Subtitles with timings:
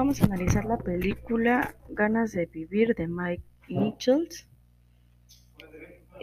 [0.00, 4.48] Vamos a analizar la película Ganas de Vivir de Mike Nichols.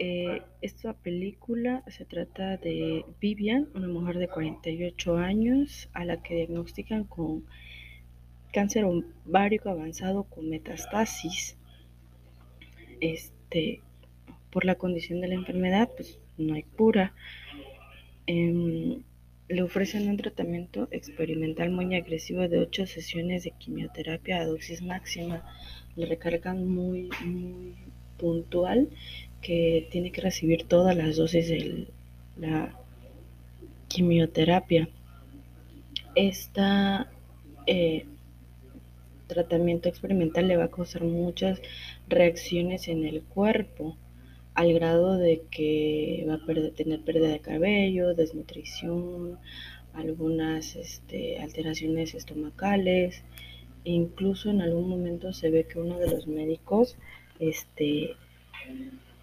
[0.00, 6.34] Eh, esta película se trata de Vivian, una mujer de 48 años a la que
[6.34, 7.44] diagnostican con
[8.52, 11.56] cáncer ovárico avanzado con metastasis.
[13.00, 13.80] Este,
[14.50, 17.14] por la condición de la enfermedad, pues no hay cura.
[18.26, 19.04] Em,
[19.48, 25.42] le ofrecen un tratamiento experimental muy agresivo de ocho sesiones de quimioterapia a dosis máxima.
[25.96, 27.74] Le recargan muy, muy
[28.18, 28.88] puntual
[29.40, 31.86] que tiene que recibir todas las dosis de
[32.36, 32.74] la
[33.88, 34.88] quimioterapia.
[36.14, 36.62] Este
[39.26, 41.60] tratamiento experimental le va a causar muchas
[42.08, 43.96] reacciones en el cuerpo
[44.58, 49.38] al grado de que va a tener pérdida de cabello, desnutrición,
[49.94, 53.22] algunas este, alteraciones estomacales,
[53.84, 56.96] e incluso en algún momento se ve que uno de los médicos
[57.38, 58.16] este,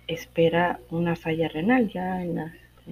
[0.07, 2.39] espera una falla renal ya en,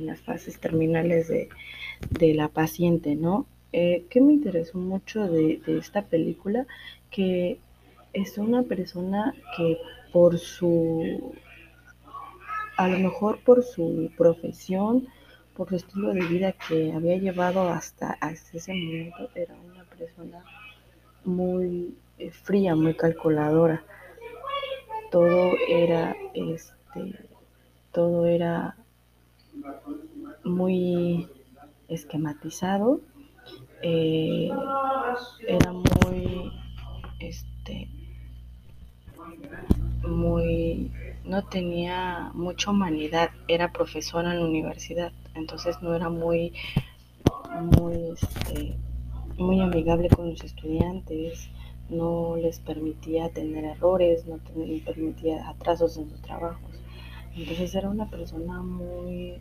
[0.06, 3.46] las fases terminales de, la paciente, ¿no?
[3.72, 6.68] Eh, ¿Qué me interesó mucho de, de esta película?
[7.10, 7.58] Que
[8.12, 9.78] es una persona que
[10.12, 11.34] por su
[12.78, 15.08] a lo mejor por su profesión,
[15.56, 18.18] por su estilo de vida que había llevado hasta,
[18.54, 20.44] ese momento, era una persona
[21.24, 23.84] muy eh, fría, muy calculadora.
[25.12, 27.30] Todo era, este,
[27.92, 28.76] todo era
[30.44, 31.28] muy
[31.88, 33.02] esquematizado,
[33.84, 34.50] eh,
[35.48, 36.52] era muy,
[37.20, 37.88] este,
[40.08, 40.92] muy
[41.26, 46.54] no tenía mucha humanidad, era profesora en la universidad, entonces no era muy,
[47.80, 48.76] muy, este,
[49.38, 51.50] muy amigable con los estudiantes,
[51.90, 54.40] no les permitía tener errores, no
[54.86, 56.72] permitía atrasos en sus trabajos.
[57.36, 59.40] Entonces era una persona muy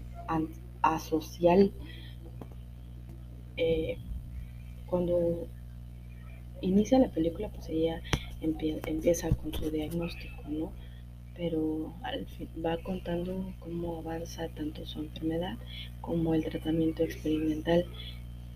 [0.83, 1.73] asocial.
[3.57, 3.99] Eh,
[4.87, 5.47] cuando
[6.61, 8.01] inicia la película, pues ella
[8.41, 10.73] empieza con su diagnóstico, ¿no?
[11.37, 15.57] Pero al fin va contando cómo avanza tanto su enfermedad
[16.01, 17.87] como el tratamiento experimental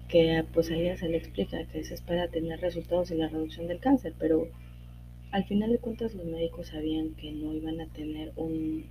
[0.08, 3.66] que pues a ella se le explica que se espera tener resultados en la reducción
[3.66, 4.48] del cáncer, pero
[5.32, 8.84] al final de cuentas los médicos sabían que no iban a tener un,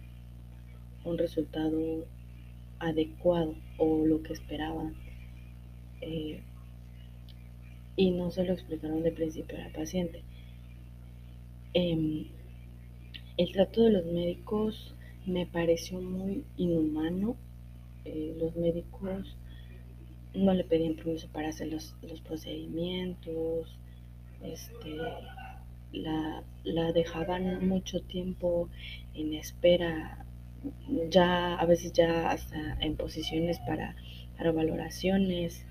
[1.06, 2.06] un resultado
[2.80, 4.96] adecuado o lo que esperaban.
[6.02, 6.42] Eh,
[7.96, 10.22] y no se lo explicaron de principio a la paciente.
[11.74, 12.28] Em,
[13.38, 14.94] el trato de los médicos
[15.26, 17.36] me pareció muy inhumano.
[18.06, 19.36] Eh, los médicos
[20.34, 21.96] no le pedían permiso para hacer los,
[22.26, 23.78] procedimientos,
[24.44, 24.98] este,
[25.92, 28.70] la, dejaban mucho tiempo
[29.14, 30.26] en espera,
[31.10, 33.96] ya a veces ya hasta en posiciones para,
[34.52, 35.66] valoraciones.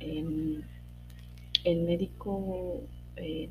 [0.00, 0.64] el
[1.64, 2.82] médico
[3.16, 3.48] eh,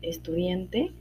[0.00, 0.92] estudiante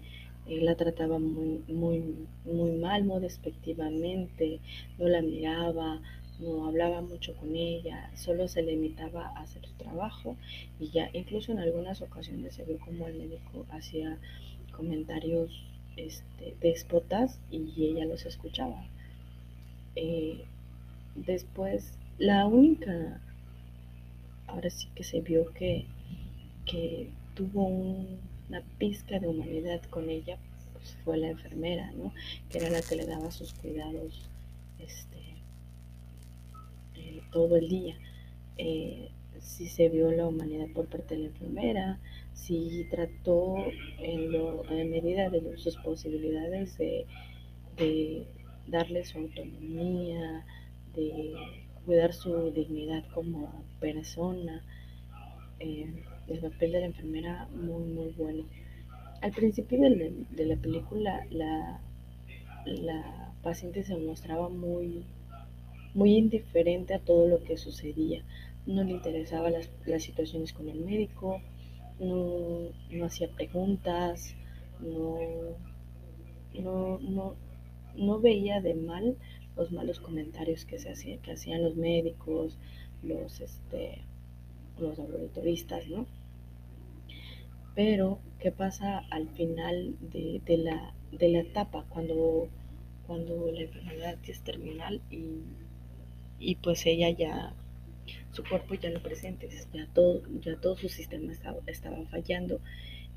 [0.50, 4.60] él la trataba muy, muy, muy mal, muy despectivamente,
[4.98, 6.02] no la miraba,
[6.40, 10.36] no hablaba mucho con ella, solo se limitaba a hacer su trabajo
[10.80, 14.18] y ya incluso en algunas ocasiones se vio como el médico hacía
[14.72, 15.52] comentarios
[15.98, 18.86] este, déspotas y ella los escuchaba.
[19.96, 20.46] Eh,
[21.16, 23.20] después, la única,
[24.48, 25.86] ahora sí que se vio que,
[26.66, 30.38] que tuvo un una pizca de humanidad con ella
[30.74, 32.14] pues fue la enfermera, ¿no?
[32.50, 34.30] Que era la que le daba sus cuidados
[34.80, 35.18] este,
[36.96, 37.98] eh, todo el día.
[38.58, 39.10] Eh,
[39.40, 42.00] si se vio la humanidad por parte de la enfermera,
[42.34, 43.56] si trató
[44.00, 47.06] en, lo, medida de sus posibilidades de,
[48.68, 50.46] darle su autonomía,
[50.94, 51.34] de
[51.86, 54.64] cuidar su dignidad como persona.
[55.60, 56.04] Eh,
[56.34, 58.46] el papel de la enfermera muy, muy bueno.
[59.22, 61.82] Al principio de la, película, la,
[62.66, 65.06] la paciente se mostraba muy,
[65.94, 68.24] muy indiferente a todo lo que sucedía.
[68.66, 71.42] No le interesaban las, las situaciones con el médico,
[72.00, 74.36] no, no hacía preguntas,
[74.80, 75.18] no,
[76.54, 77.36] no, no,
[77.96, 79.18] no veía de mal
[79.56, 82.58] los malos comentarios que se hacían, que hacían los médicos,
[83.04, 84.02] los este
[84.78, 86.06] los laboratoristas, ¿no?
[87.80, 92.50] Pero, ¿qué pasa al final de, la, de la etapa cuando,
[93.08, 95.44] cuando la enfermedad es terminal y,
[96.40, 97.54] y pues ella ya
[98.34, 102.60] su cuerpo ya lo presente, ya todo, ya todo su sistema estaba, estaba fallando.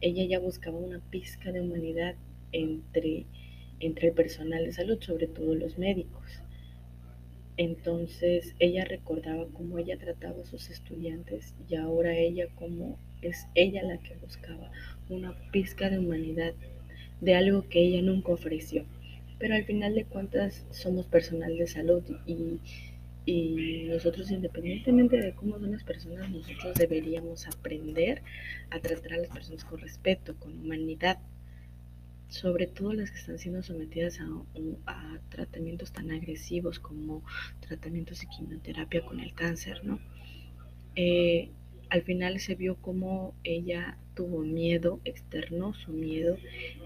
[0.01, 2.15] Ella ya buscaba una pizca de humanidad
[2.53, 3.27] entre,
[3.81, 6.23] entre el personal de salud, sobre todo los médicos.
[7.57, 13.83] Entonces ella recordaba cómo ella trataba a sus estudiantes y ahora ella como es ella
[13.83, 14.71] la que buscaba
[15.09, 16.55] una pizca de humanidad
[17.21, 18.85] de algo que ella nunca ofreció.
[19.39, 22.61] Pero al final de cuentas somos personal de salud y,
[23.27, 28.23] y nosotros independientemente de cómo son las personas, nosotros deberíamos aprender
[28.71, 31.19] a tratar a las personas con respeto, con humanidad,
[32.33, 34.19] sobre todo las que están siendo sometidas
[34.87, 37.23] a, tratamientos tan agresivos como
[37.61, 40.01] tratamientos de quimioterapia con el cáncer, ¿no?
[40.97, 41.51] Eh,
[41.91, 46.39] al final se vio como ella tuvo miedo, externó su miedo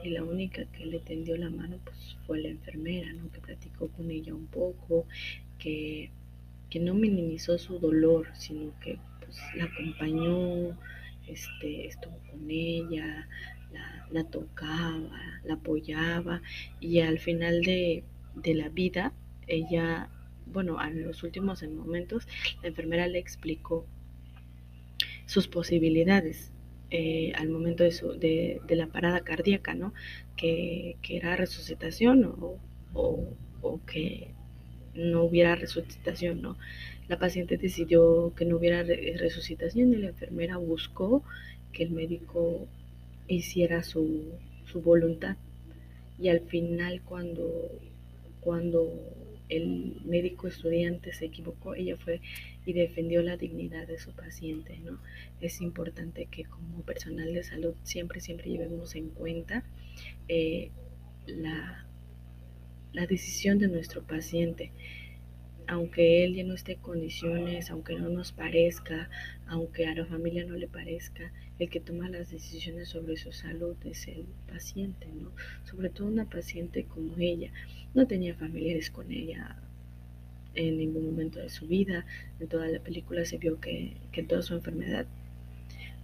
[0.03, 3.31] y la única que le tendió la mano pues fue la enfermera, ¿no?
[3.31, 5.07] Que platicó con ella un poco,
[5.61, 6.11] que,
[6.71, 10.77] que no minimizó su dolor, sino que pues, la acompañó,
[11.29, 13.29] este, estuvo con ella,
[14.11, 16.43] la, tocaba, la apoyaba
[16.81, 19.13] y al final de, de la vida,
[19.47, 20.09] ella,
[20.47, 22.27] bueno, en los últimos momentos,
[22.63, 23.87] la enfermera le explicó
[25.27, 26.53] sus posibilidades
[26.91, 29.93] eh, al momento de, su, de, la parada cardíaca, ¿no?
[30.37, 32.59] Que, que era resucitación o,
[32.95, 33.29] o,
[33.61, 34.31] o, que
[34.95, 36.57] no hubiera resucitación, ¿no?
[37.09, 41.23] La paciente decidió que no hubiera resucitación y la enfermera buscó
[41.73, 42.69] que el médico
[43.29, 44.33] hiciera su,
[44.65, 45.37] su voluntad.
[46.19, 47.71] Y al final cuando,
[48.41, 48.91] cuando
[49.49, 52.21] el médico estudiante se equivocó, ella fue
[52.65, 54.99] y defendió la dignidad de su paciente, ¿no?
[55.41, 59.65] Es importante que como personal de salud siempre, siempre llevemos en cuenta
[60.29, 60.71] eh,
[61.27, 61.87] la,
[62.93, 64.73] la decisión de nuestro paciente
[65.69, 69.09] aunque él ya no esté en condiciones, aunque no nos parezca,
[69.47, 73.77] aunque a la familia no le parezca, el que toma las decisiones sobre su salud
[73.85, 75.33] es el paciente, ¿no?
[75.65, 77.51] Sobre todo una paciente como ella.
[77.95, 79.57] No tenía familiares con ella
[80.55, 82.07] en ningún momento de su vida.
[82.41, 85.07] En toda la película se vio que, que toda su enfermedad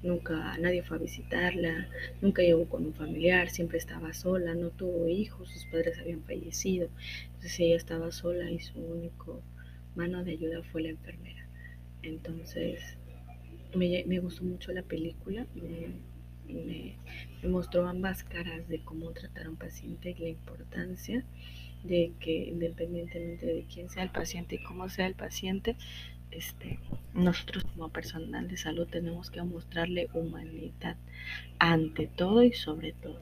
[0.02, 1.88] nunca nadie fue a visitarla,
[2.20, 6.88] nunca llegó con un familiar, siempre estaba sola, no tuvo hijos, sus padres habían fallecido,
[7.26, 9.42] entonces ella estaba sola y su único
[9.94, 11.46] mano de ayuda fue la enfermera.
[12.02, 12.98] Entonces
[13.74, 15.88] me, me gustó mucho la película, me,
[16.46, 16.96] me,
[17.42, 21.24] me, mostró ambas caras de cómo tratar a un paciente y la importancia
[21.84, 25.76] de que independientemente de quién sea el paciente y cómo sea el paciente,
[26.30, 26.78] este,
[27.14, 30.96] nosotros como personal de salud tenemos que mostrarle humanidad
[31.58, 33.20] ante todo y sobre todo.